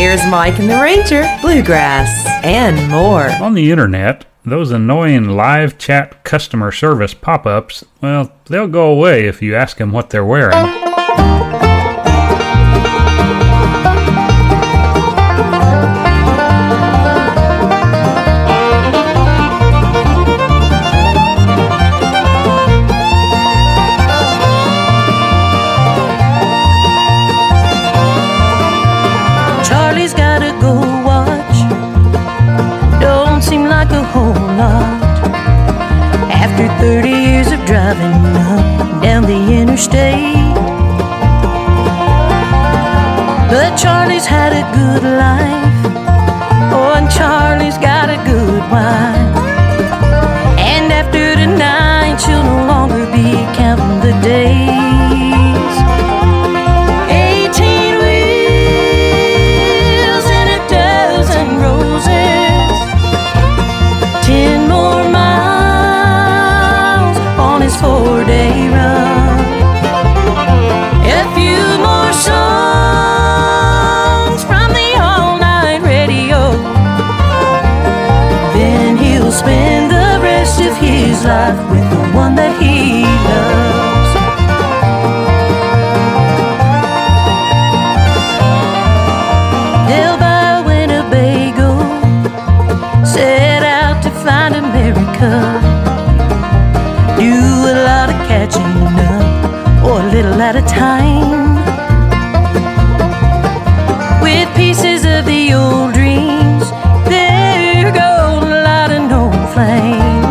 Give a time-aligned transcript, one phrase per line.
[0.00, 3.30] Here's Mike and the Ranger, Bluegrass, and more.
[3.32, 9.26] On the internet, those annoying live chat customer service pop ups, well, they'll go away
[9.26, 10.79] if you ask them what they're wearing.
[37.70, 40.56] Driving up down the interstate.
[43.48, 45.86] But Charlie's had a good life.
[46.74, 49.36] Oh, and Charlie's got a good wife.
[50.58, 54.99] And after tonight, she'll no longer be counting the days.
[100.70, 101.56] Time.
[104.22, 106.70] With pieces of the old dreams,
[107.08, 110.22] there goes a lot of no flame.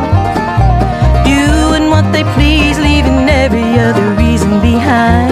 [1.26, 5.29] Doing what they please, leaving every other reason behind.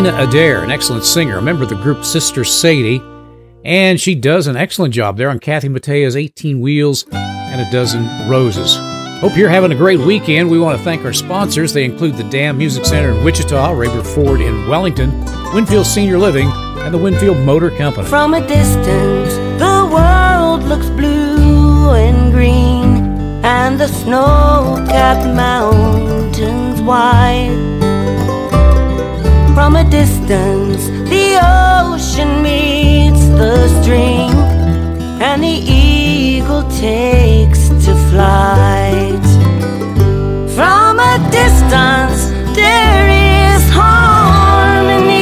[0.00, 3.02] Tina Adair, an excellent singer, a member of the group Sister Sadie.
[3.66, 8.08] And she does an excellent job there on Kathy Mattea's 18 Wheels and a Dozen
[8.26, 8.78] Roses.
[9.20, 10.50] Hope you're having a great weekend.
[10.50, 11.74] We want to thank our sponsors.
[11.74, 15.10] They include the Damm Music Center in Wichita, Rayburn Ford in Wellington,
[15.52, 18.08] Winfield Senior Living, and the Winfield Motor Company.
[18.08, 23.04] From a distance, the world looks blue and green,
[23.44, 27.79] and the snow capped mountains wide.
[29.54, 34.32] From a distance, the ocean meets the stream,
[35.20, 39.26] and the eagle takes to flight.
[40.56, 45.14] From a distance, there is harmony,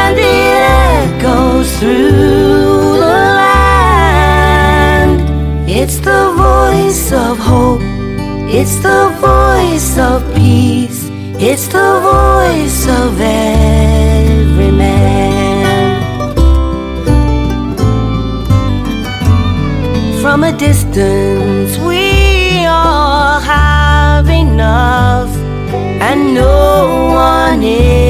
[0.00, 0.62] and it
[1.06, 5.20] echoes through the land.
[5.70, 7.82] It's the voice of hope,
[8.50, 11.08] it's the voice of peace,
[11.38, 12.23] it's the voice
[20.34, 25.30] From a distance, we all have enough,
[26.02, 28.03] and no one is.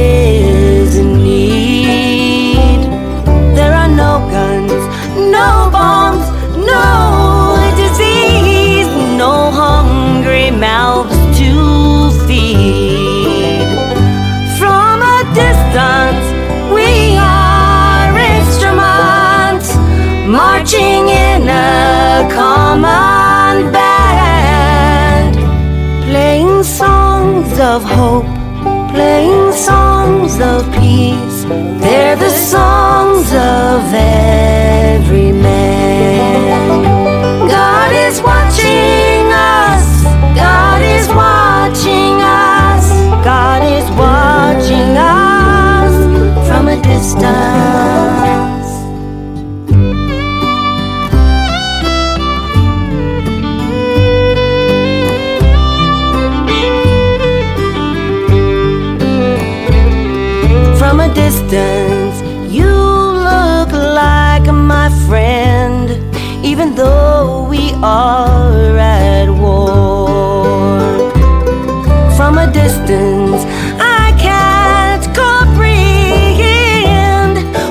[72.75, 73.45] distance.
[73.79, 76.35] I can't comprehend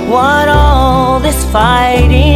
[0.10, 2.33] what all this fighting.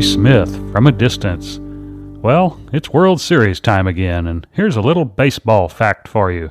[0.00, 1.58] Smith from a distance.
[1.60, 6.50] Well, it's World Series time again, and here's a little baseball fact for you.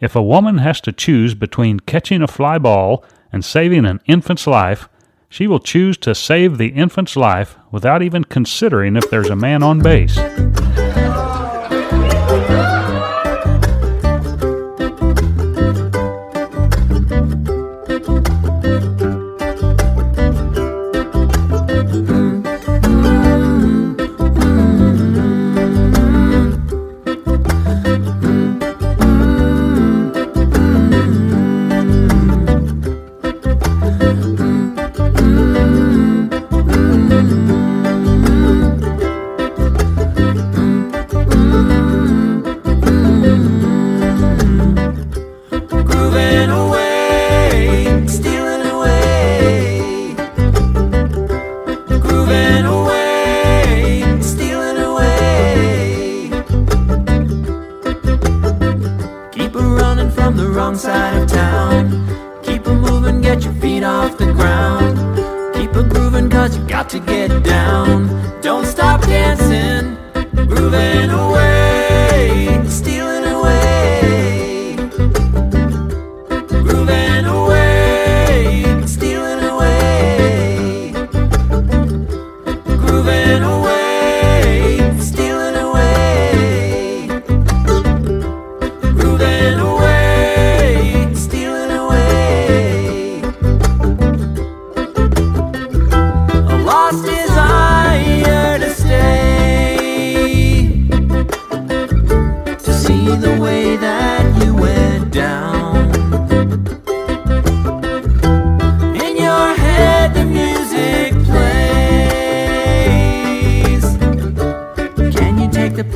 [0.00, 4.46] If a woman has to choose between catching a fly ball and saving an infant's
[4.46, 4.88] life,
[5.28, 9.62] she will choose to save the infant's life without even considering if there's a man
[9.62, 10.16] on base.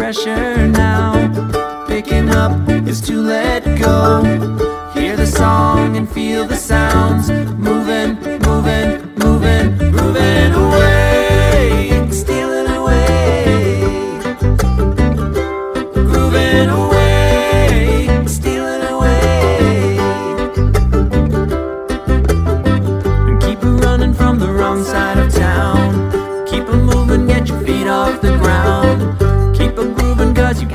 [0.06, 1.84] pressure now.
[1.88, 2.52] Picking up
[2.86, 3.55] is too late.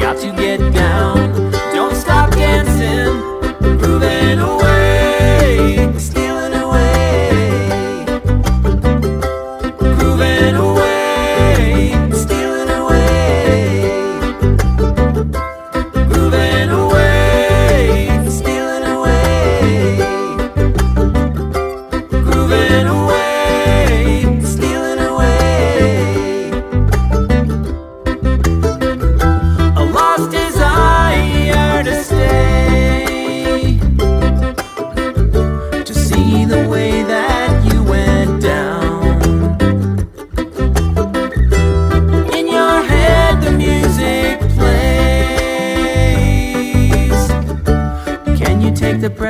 [0.02, 1.61] got to get down.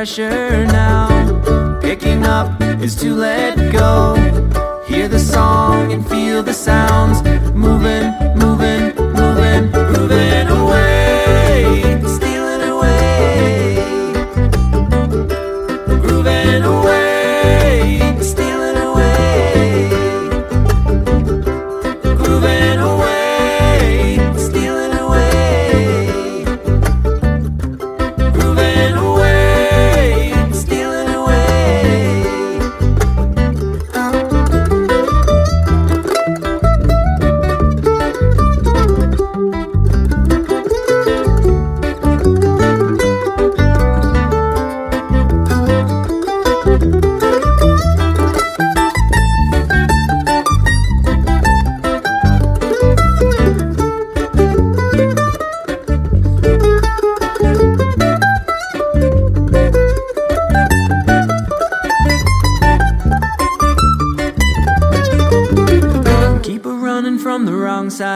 [0.02, 1.80] pressure now.
[1.80, 4.16] Picking up is to let go.
[4.88, 6.81] Hear the song and feel the sound.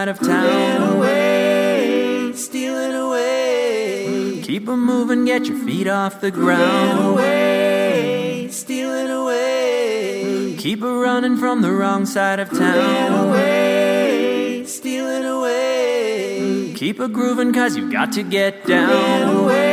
[0.06, 0.46] Side of town.
[0.46, 4.42] Stealing away, stealing away.
[4.44, 6.62] Keep her moving, get your feet off the ground.
[6.62, 10.56] Stealing away, stealing away.
[10.58, 12.60] Keep her running from the wrong side of town.
[12.60, 16.74] Stealing away, stealing away.
[16.76, 18.90] Keep her grooving, cause you got to get down.
[18.90, 19.65] Stealing away,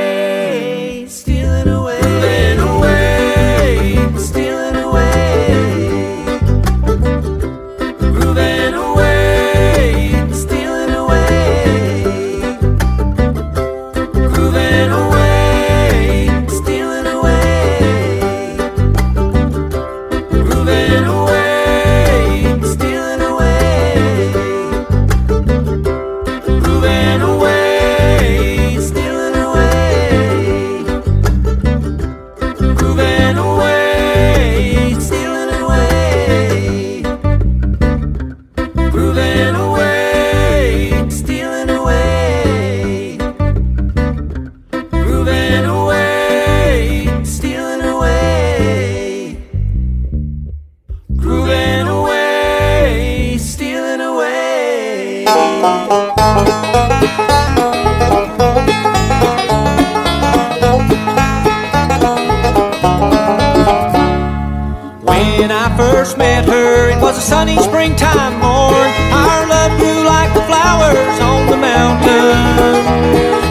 [65.42, 68.90] When I first met her, it was a sunny springtime morn.
[69.11, 72.87] Our love grew like the flowers on the mountain.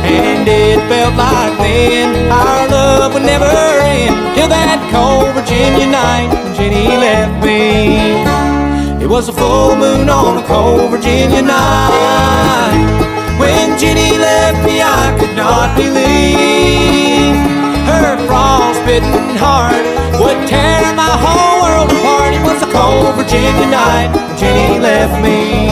[0.07, 4.15] And it felt like then our love would never end.
[4.33, 9.03] Till that cold Virginia night when Jenny left me.
[9.03, 12.87] It was a full moon on a cold Virginia night.
[13.37, 17.10] When Jenny left me, I could not believe
[18.01, 19.85] her frost-bitten heart
[20.19, 22.33] would tear my whole world apart.
[22.33, 25.70] It was a cold Virginia night when Jenny left me.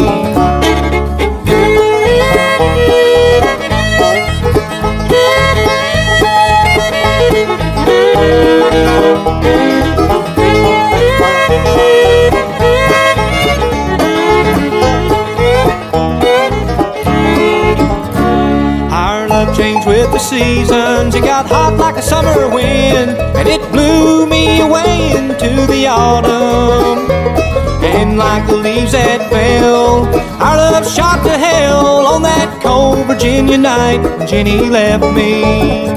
[27.99, 30.05] Like the leaves that fell,
[30.41, 35.87] our love shot to hell on that cold Virginia night when Jenny left me.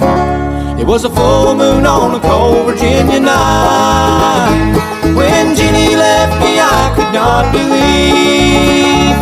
[0.81, 4.75] It was a full moon on a cold Virginia night.
[5.15, 9.19] When Jenny left me, I could not believe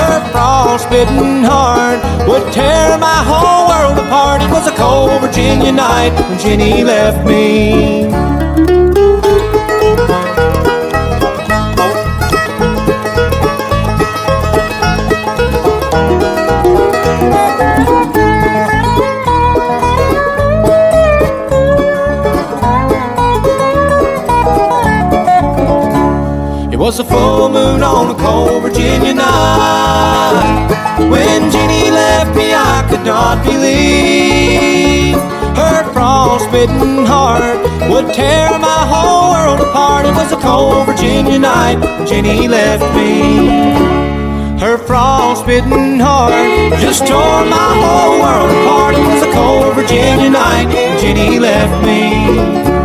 [0.00, 4.40] her frostbitten heart would tear my whole world apart.
[4.40, 8.41] It was a cold Virginia night when Jenny left me.
[26.92, 30.68] Was a full moon on a cold Virginia night.
[30.98, 35.16] When Jenny left me, I could not believe
[35.56, 37.56] her frostbitten heart
[37.88, 40.04] would tear my whole world apart.
[40.04, 43.48] It was a cold Virginia night when Jenny left me.
[44.60, 48.94] Her frostbitten heart just tore my whole world apart.
[48.96, 52.81] It was a cold Virginia night when Jenny left me.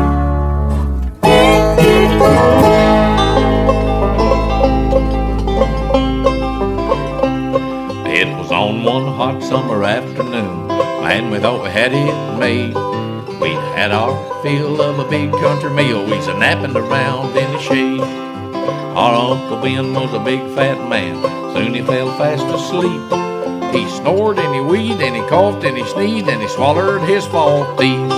[9.27, 10.67] Hot summer afternoon,
[11.03, 12.73] man, we thought we had it made.
[13.41, 16.05] We had our fill of a big country meal.
[16.05, 17.99] We's a napping around in the shade.
[17.99, 21.21] Our Uncle Ben was a big fat man.
[21.53, 23.03] Soon he fell fast asleep.
[23.75, 27.25] He snored and he wheezed and he coughed and he sneezed and he swallowed his
[27.25, 28.09] teeth.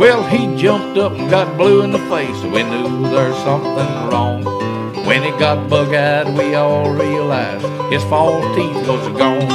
[0.00, 2.42] Well, he jumped up and got blue in the face.
[2.42, 4.55] We knew there's something wrong.
[5.06, 9.48] When he got bug-eyed, we all realized his false teeth was gone.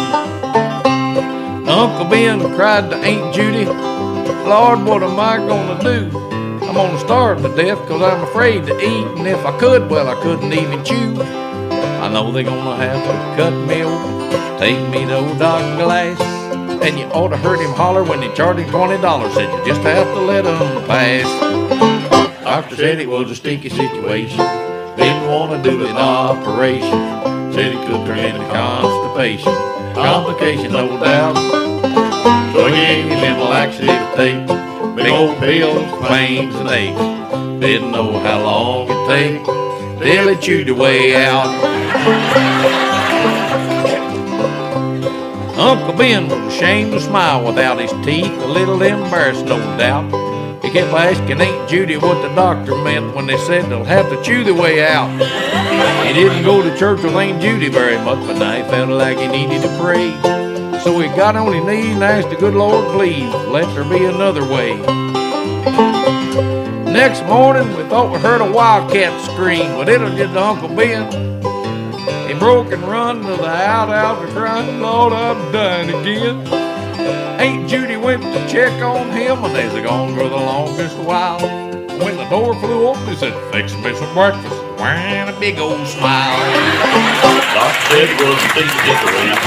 [1.67, 6.17] Uncle Ben cried to Aunt Judy, Lord, what am I gonna do?
[6.65, 10.08] I'm gonna starve to death cause I'm afraid to eat, and if I could, well,
[10.08, 11.22] I couldn't even chew.
[11.22, 16.22] I know they're gonna have to cut me open, take me to old Doc Glass.
[16.81, 19.34] And you ought to heard him holler when they charged him twenty dollars.
[19.34, 21.27] Said you just have to let him pass.
[22.43, 24.71] Doctor said it was a sticky situation.
[24.98, 27.22] Didn't want to do an operation.
[27.54, 29.54] Said it could turn into constipation.
[29.94, 31.36] Complication, no doubt.
[32.54, 34.48] So he gave him a laxative tape.
[34.96, 37.00] Big old pills, pains, and aches.
[37.62, 39.46] Didn't know how long it'd take
[40.02, 41.48] till it chewed the way out.
[45.58, 50.31] Uncle Ben was ashamed to smile without his teeth, a little embarrassed, no doubt.
[50.74, 54.46] Kept asking Aunt Judy what the doctor meant when they said they'll have to chew
[54.46, 55.10] the way out.
[56.08, 59.18] He didn't go to church with Aunt Judy very much, but now he felt like
[59.18, 60.12] he needed to pray.
[60.80, 64.06] So he got on his knees and asked the good Lord, please, let there be
[64.06, 64.78] another way.
[66.86, 71.12] Next morning, we thought we heard a wildcat scream, but it was just Uncle Ben.
[72.30, 76.61] He broke and run to the outhouse and cried, Lord, I'm dying again.
[77.42, 81.42] Aunt Judy went to check on him, and they's gone for the longest while.
[81.98, 84.62] When the door flew open, he said, Fix me some breakfast.
[84.77, 86.38] Wearing a big old smile.
[87.58, 89.42] Doctor said it was a situation.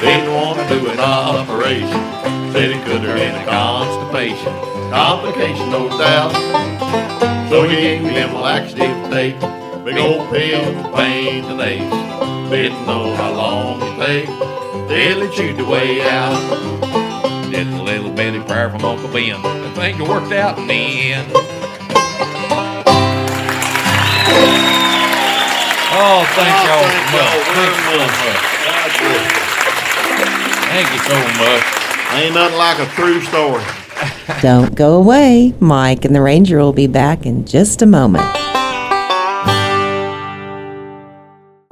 [0.00, 2.02] Didn't want to do an operation.
[2.50, 4.52] Said it could have been a constipation.
[4.90, 6.34] Complication, no doubt.
[7.50, 9.10] So he gave him a laxative.
[9.84, 12.50] Big old pills, pains, and aches.
[12.50, 14.26] Didn't know how long it take
[14.88, 17.07] till it chewed the way out.
[17.58, 19.42] Did a little bitty prayer from Uncle Ben.
[19.42, 21.32] The thing worked out in the end.
[25.90, 27.34] Oh, thank oh, y'all so much.
[27.58, 28.46] Thank you so much.
[30.70, 31.64] Thank you so much.
[32.22, 33.64] Ain't nothing like a true story.
[34.40, 35.52] Don't go away.
[35.58, 38.47] Mike and the Ranger will be back in just a moment.